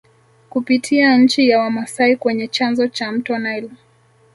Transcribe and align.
Kupitia 0.49 1.17
nchi 1.17 1.49
ya 1.49 1.59
Wamasai 1.59 2.15
kwenye 2.15 2.47
chanzo 2.47 2.87
cha 2.87 3.11
mto 3.11 3.37
Nile 3.37 3.69